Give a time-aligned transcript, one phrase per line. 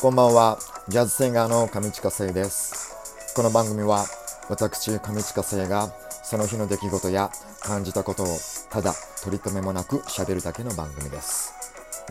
[0.00, 0.58] こんばんは、
[0.88, 3.34] ジャズシンガーの上地下生です。
[3.36, 4.06] この番組は、
[4.48, 5.92] 私、上地下生が、
[6.22, 7.30] その日の出来事や
[7.60, 8.26] 感じたことを、
[8.70, 11.52] ただ取り留めもなく喋るだけの番組です。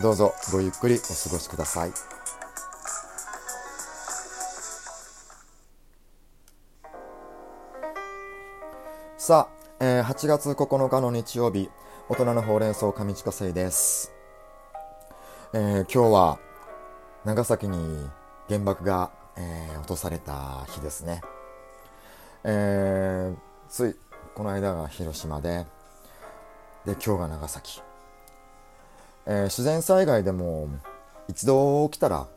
[0.04, 1.92] どうぞごゆっくりお過ごしください。
[9.18, 11.72] さあ、えー、8月9日の日曜日、
[12.08, 14.12] 大人のほうれん草上地下生です。
[15.54, 16.49] えー、今日は
[17.26, 17.78] 長崎に
[18.48, 21.22] 原爆が、えー、落とされた日ですね、
[22.46, 23.38] えー、
[23.70, 23.96] つい
[24.34, 25.66] この間が広島で
[26.86, 27.82] で今日が長崎、
[29.26, 30.70] えー、自然災害でも
[31.28, 32.28] 一度起きたら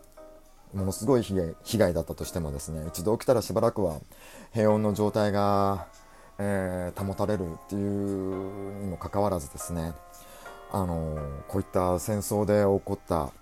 [0.75, 4.01] ものすごい被害だったとしてもですね一度起きたらしばらくは
[4.53, 5.87] 平穏の状態が、
[6.39, 9.93] えー、保たれるっていうにもかかわらずですね
[10.73, 13.33] あのこういった戦争で起こった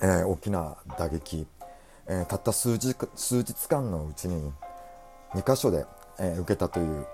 [0.00, 1.46] えー、大きな打撃、
[2.08, 4.52] えー、たった数日数日間のうちに
[5.34, 5.84] 2箇所で、
[6.18, 7.06] えー、受けたという、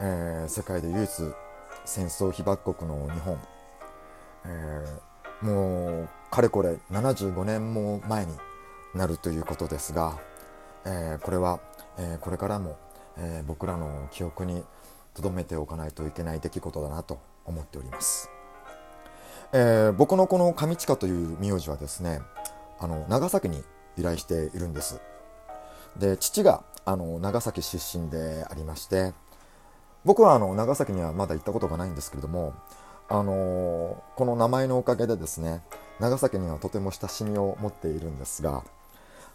[0.00, 1.10] え世界で唯一
[1.84, 3.38] 戦争被爆国の日本、
[4.46, 4.84] え
[5.42, 8.32] もうかれこれ75年も前に
[8.94, 10.18] なるということですが、
[10.84, 11.60] えこれは、
[11.98, 12.76] えこれからも、
[13.16, 14.64] え僕らの記憶に
[15.14, 18.31] 留めておかないといけない出来事だなと思っております。
[19.54, 22.20] えー、僕のこの上近という名字はですね
[22.80, 23.62] あの長崎に
[23.96, 25.00] 由来しているんです。
[25.98, 29.12] で父があの長崎出身でありまして
[30.04, 32.54] 僕はあの長崎にはまだ行ったことがないんですけれども
[33.08, 35.62] あのこの名前のおかげでですね
[36.00, 38.64] 長崎にはとても親しみを持っているんですが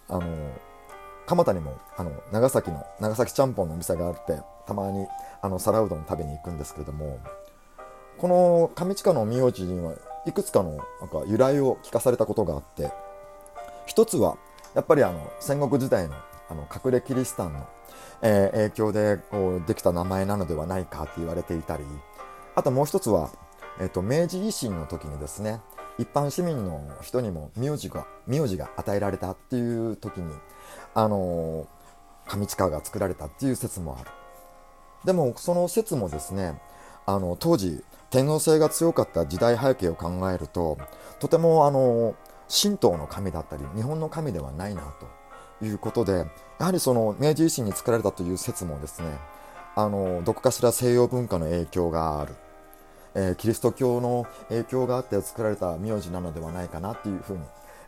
[0.09, 0.51] あの
[1.27, 5.05] 蒲田にもあの長崎の長崎ちゃんぽんのお店があってたまに
[5.41, 7.19] あの皿うどん食べに行くんですけれども
[8.17, 9.93] この上地下の名字には
[10.27, 12.91] いくつかのなんか由来を聞かされたことがあって
[13.85, 14.37] 一つは
[14.75, 16.15] やっぱりあの戦国時代の
[16.49, 17.67] あの隠れキリシタンの、
[18.21, 21.83] えー、影響でこうできた名前なのではないかって言われていたり
[22.55, 23.31] あともう一つは、
[23.81, 25.59] えーと、明治維新の時にですね
[25.97, 30.33] 一般市民の人にも名字が名字が与えられたっていう時に
[30.93, 31.67] あの
[32.27, 34.09] 上地下が作られたっていう説もある。
[35.05, 36.59] でもその説もですね
[37.07, 40.77] あの当時天皇制が強かった時代背景を考えると
[41.19, 42.15] とてもあの
[42.49, 44.93] 神道の神だったり日本の神ではないな
[45.59, 46.27] ということで
[46.59, 49.07] やはりその明治維新に作られたという説もですね
[49.75, 52.35] あのどこかしら西洋文化の影響がある、
[53.15, 57.43] えー、キリスト教の影響があって作られた名字なのではないかなっていうふうに、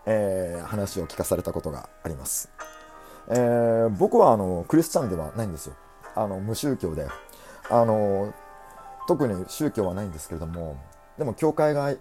[0.05, 2.49] えー、話を聞かされたことがあります、
[3.29, 5.75] えー、僕はあのクリスチャンではないんですよ。
[6.15, 7.07] あの無宗教で。
[7.71, 8.33] あの
[9.09, 10.77] 特に宗教はないんですけれども
[11.17, 11.95] でも教会が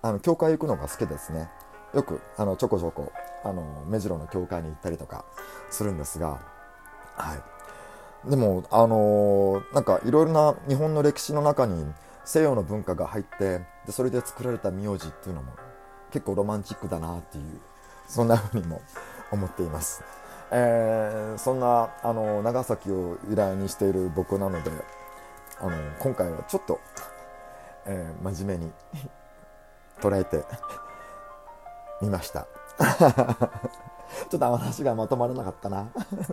[0.00, 1.48] あの教会行くのが好きですね。
[1.92, 3.12] よくあのちょこちょこ
[3.44, 5.24] あの目白の教会に行ったりとか
[5.70, 6.40] するんですが
[7.16, 8.30] はい。
[8.30, 11.84] でもあのなんかいろいろな日本の歴史の中に
[12.24, 15.52] 西洋の文化が入ってでそれで作られた名字っていうのも
[16.12, 17.44] 結構ロマンチックだなっていう
[18.06, 18.80] そんな風にも
[19.32, 20.04] 思っています、
[20.52, 24.70] えー、そんなあの長崎を由来にしている僕なので
[25.62, 26.80] あの今回はちょっと、
[27.86, 28.72] えー、真面目に
[30.00, 30.44] 捉えて
[32.02, 32.48] みました。
[34.28, 35.88] ちょっと話がまとまらなかったな。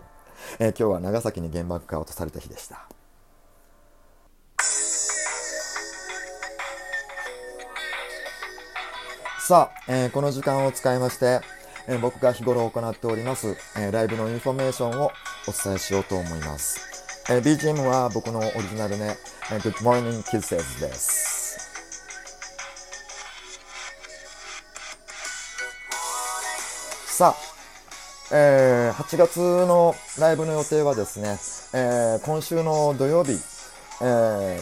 [0.58, 2.88] えー、今日は長崎に原爆が落とされた日でした。
[9.48, 11.42] さあ、えー、この時間を使いまして、
[11.88, 15.12] えー、僕が日頃行っております、えライブのインフォメーションを
[15.48, 16.99] お伝えしようと思います。
[17.32, 19.16] えー、BGM は僕のオリジナルね、
[19.52, 21.60] えー、Good Morning Kisses です。
[27.06, 27.36] さ
[28.32, 31.38] あ、えー、8月のライブの予定はですね、
[31.80, 33.34] えー、今週の土曜日、
[34.02, 34.62] えー、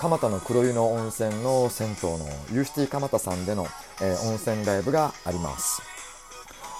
[0.00, 2.18] 蒲田の黒湯の温泉の銭湯の
[2.52, 3.68] ユーシティ蒲田さんでの、
[4.00, 5.80] えー、温泉ライブがあります。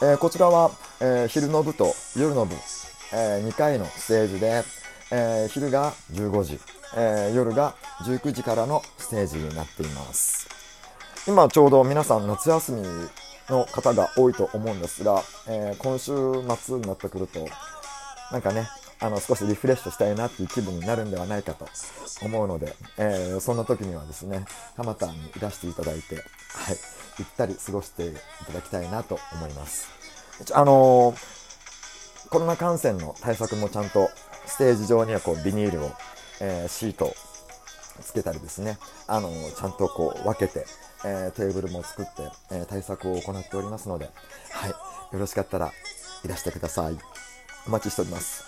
[0.02, 2.56] えー、こちらは、えー、昼の部と夜の部、
[3.12, 4.64] えー、2回のステージで、
[5.14, 6.58] えー、昼が15時、
[6.96, 7.74] えー、夜が
[8.04, 10.48] 19時からのステージになっています。
[11.28, 12.82] 今ちょうど皆さん夏休み
[13.48, 16.12] の方が多いと思うんですが、えー、今週
[16.56, 17.46] 末になってくると
[18.32, 18.66] なんかね
[18.98, 21.68] あの少しリフレッシュしたいなっていう気分になるんではないかと
[22.22, 26.24] 思うので、えー、そんな時にはですね蒲田にいらしていただいて、はい、
[27.18, 28.14] ゆったり過ごしてい
[28.46, 29.88] ただきたいなと思います。
[30.54, 34.08] あのー、コロナ感染の対策もちゃんと
[34.46, 35.90] ステージ上にはこうビニールを、
[36.40, 37.14] えー、シート
[38.00, 40.66] つけたりですね、あのちゃんとこう分けて、
[41.04, 42.10] えー、テーブルも作って、
[42.50, 44.10] えー、対策を行っておりますので、
[44.50, 44.76] はい、よ
[45.12, 45.72] ろしかったら
[46.24, 46.98] いらしてください。
[47.66, 48.44] お待ちしております。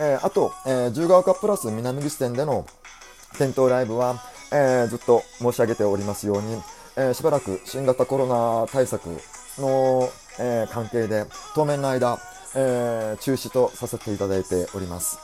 [0.00, 2.66] えー、あと、えー、十川カプラス南口店での
[3.36, 4.22] 店頭ライブは、
[4.52, 6.62] えー、ずっと申し上げておりますように、
[6.96, 9.06] えー、しばらく新型コロナ対策
[9.58, 10.08] の、
[10.38, 12.18] えー、関係で当面の間、
[12.54, 15.18] え中止とさせていただいております。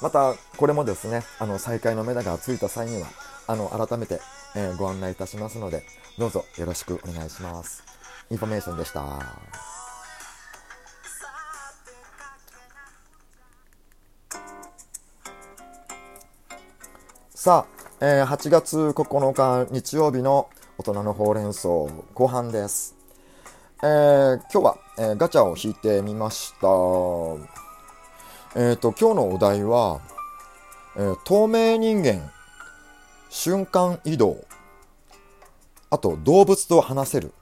[0.00, 3.08] また、これもですね、あの、再開の目処がついた際には、
[3.46, 4.20] あの、改めて、
[4.54, 5.84] えご案内いたしますので、
[6.18, 7.82] どうぞよろしくお願いします。
[8.30, 9.58] インフォメーションでした。
[17.34, 21.68] さあ、えー、8月9日日曜日の大人のほうれん草
[22.14, 22.97] 後半です。
[23.80, 26.66] えー、今日は、えー、ガチャを引いてみました。
[28.60, 30.00] えっ、と、今日のお題は、
[30.96, 32.28] え透明人間、
[33.30, 34.44] 瞬間移動、
[35.90, 37.32] あと動物と話せる、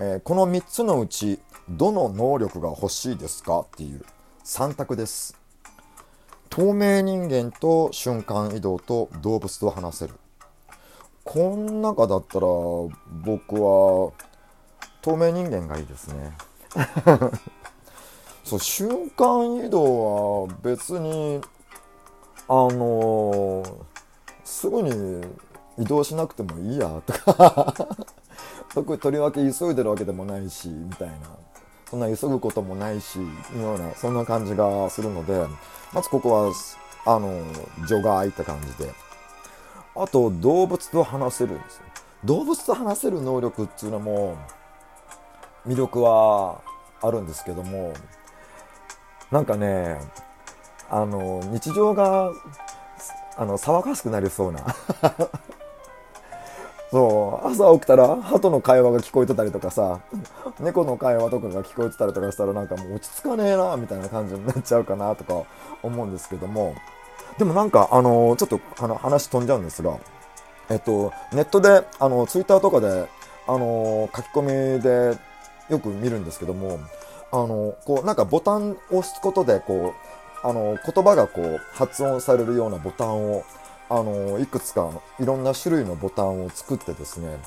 [0.00, 1.38] えこの3つのうち
[1.68, 4.04] どの能力が欲しいですかっていう
[4.44, 5.38] 3択です。
[6.50, 10.14] 透明人間と瞬間移動と動物と話せる
[11.22, 12.46] この中だったら
[13.22, 14.12] 僕は
[15.08, 16.32] 透明人間がいいですね。
[18.44, 21.40] そう瞬間移動は別に
[22.46, 23.74] あのー、
[24.44, 25.26] すぐに
[25.78, 27.74] 移動しなくてもいいやとか。
[28.74, 31.16] 特にとりわけ急いでるわけでもないしみたいな。
[31.88, 33.24] そんな急ぐこともないし、よ
[33.76, 35.46] うな、そんな感じがするので、
[35.94, 36.52] まずここは、
[37.06, 37.42] あの、
[37.86, 38.92] 除外って感じで。
[39.96, 41.80] あと、動物と話せるんです
[42.24, 44.36] 動物と話せる能力っていうのも、
[45.68, 46.60] 魅力は
[47.02, 47.92] あるんですけども、
[49.30, 50.00] なんかね、
[50.90, 52.32] あの、日常が、
[53.36, 54.60] あの、騒がしくなりそうな。
[56.90, 60.00] そう朝起きたら鳩の会話が聞こえてたりとかさ
[60.58, 65.42] 猫の会話とかが聞こえてたりとかしたらなんかもう落ち着かねえなみたいな感じになっちゃうかなとか
[65.82, 66.74] 思うんですけども。
[67.38, 69.96] でもなんかあのちょっとあの話飛んじゃうんですが
[70.70, 73.06] えっとネットであのツイッターとかで
[73.46, 75.16] あの書き込みで
[75.68, 76.80] よく見るんですけども
[77.30, 79.94] あのこうなんかボタンを押すことでこ
[80.44, 83.44] うあの言葉がこう発音されるようなボタンを
[83.90, 87.38] あのいくつかいろんな種類のボタンを作ってですね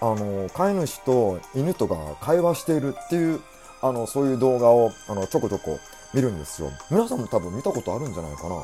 [0.00, 3.40] あの飼い主と犬とが会話しているっていう
[3.82, 5.78] あのそういう動画をあのちょこちょこ
[6.14, 6.70] 見るんですよ。
[6.90, 8.56] 皆さんも多分見たことあるんじゃないかな。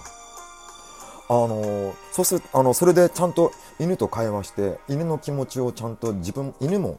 [1.28, 6.99] あのそうするあのそれでちゃんと犬と会話して犬の気持ちをちゃんと自分犬も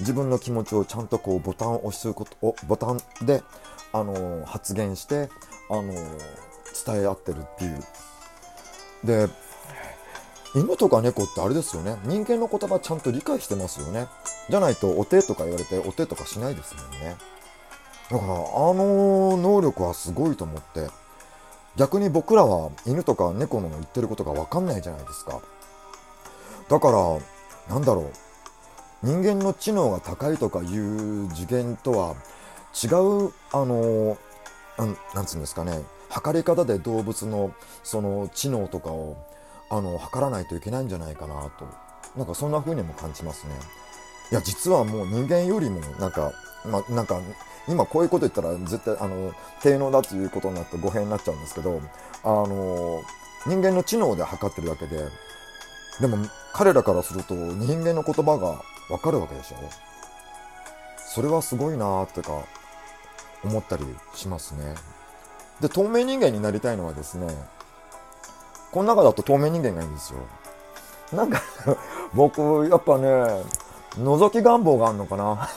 [0.00, 3.42] 自分の気持ちをちゃんとこうボタンを押すことをボタンで
[3.92, 5.30] あの発言して
[5.70, 5.92] あの
[6.84, 7.84] 伝え合ってるっていう。
[9.04, 9.28] で
[10.54, 11.96] 犬とか猫ってあれですよね。
[12.04, 14.06] 人間の言葉ちゃんと理解してますよね。
[14.48, 17.16] じゃないとお手とか言われてお手とかしないですもんね。
[18.10, 18.36] だからあ
[18.74, 20.88] の能力はすごいと思って
[21.76, 25.40] 逆に僕らは犬とか猫の言ってることが分かんないじゃないですか。
[26.68, 27.18] だから
[27.68, 28.25] なんだろう。
[29.02, 32.16] 人間の知能が高いとかいう次元とは
[32.82, 32.88] 違
[33.26, 34.16] うあの
[35.14, 35.82] なんつうんですかね。
[36.08, 37.52] 測り方で動物の
[37.82, 39.16] その知能とかを
[39.70, 41.66] あの測らないといけないんじゃないかなと。
[42.16, 43.52] なんかそんな風にも感じますね。
[44.32, 46.32] いや実はもう人間よりもなんか
[46.64, 47.20] まなんか
[47.68, 51.80] 今こういうこと言ったら絶対あの低能だということになって語弊になっちゃうんですけど
[52.24, 53.02] あの
[53.46, 54.98] 人間の知能で測ってるわけで
[56.00, 56.18] でも
[56.52, 59.56] 彼らからすると人間の言葉がわかるわけでしょ
[60.98, 62.44] それはすごいなーってか
[63.44, 64.74] 思ったりしますね
[65.60, 67.28] で透明人間になりたいのはですね
[68.76, 70.18] この中だと透明人間がいいんですよ。
[71.10, 71.40] なんか
[72.12, 73.08] 僕、やっぱね、
[73.94, 75.48] 覗き願望があるのかな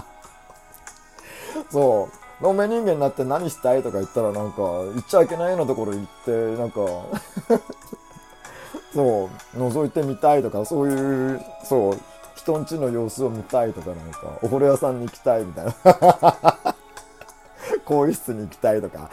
[1.70, 2.08] そ
[2.40, 2.42] う。
[2.42, 6.80] 透明人間になって何したいとか言ったらなんか、行っちゃいけないようなところ行って、なんか
[8.94, 12.00] そう、覗いてみたいとか、そういう、そう、
[12.34, 15.72] 人ん家の様子を見たいとか、なんか、お風呂屋さんに行きたいみたいな
[17.84, 19.10] 更衣室に行きたいとか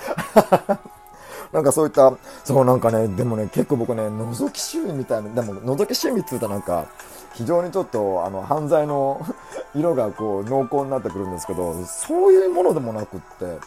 [1.51, 2.13] なんかそういった、
[2.43, 6.85] そうなんかね、でもね、結構僕ね、覗き趣味みたいな、でも覗き趣味って言うとなんか、
[7.33, 9.21] 非常にちょっと、あの、犯罪の
[9.75, 13.59] 色がこう、濃厚になってくるんですけど、そういうものでもなくって、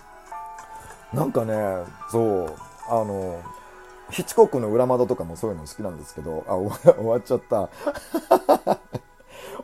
[1.12, 2.54] なんかね、そう、
[2.88, 3.40] あの、
[4.10, 7.68] ヒッチコックの裏窓とかもそういうの好きなんですけど、あ、終わっちゃった。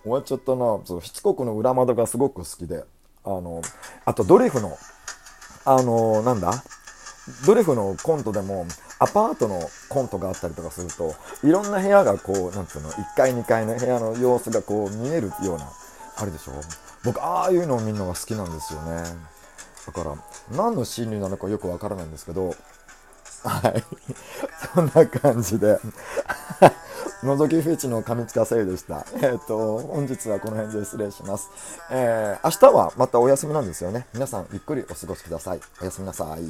[0.03, 0.81] 終わっちゃったな。
[0.85, 2.85] そう、ヒッチコックの裏窓がすごく好きで、
[3.25, 3.63] あの、
[4.05, 4.77] あとドリフの、
[5.65, 6.53] あの、なんだ？
[7.47, 8.67] ドリフのコントでも
[8.99, 11.15] アパートのコントがあったりとかすると
[11.47, 15.69] いろんな部屋がこうなんつうの？1階2階の部屋の様子がこう見えるような
[16.17, 16.53] あるでしょ？
[17.05, 19.03] 僕ああいうのを見るのが好きなんですよね。
[19.87, 20.17] だから
[20.57, 22.55] 何の心理なのかよくわからないんですけど
[23.45, 23.85] はい。
[24.75, 25.79] そんな感じで。
[27.23, 29.05] 覗きフェチの上塚聖でした。
[29.17, 31.51] えっ、ー、と、本日はこの辺で失礼します。
[31.91, 34.07] えー、明日はまたお休みなんですよね。
[34.15, 35.61] 皆さんゆっくりお過ごしください。
[35.83, 36.41] おやすみなさい。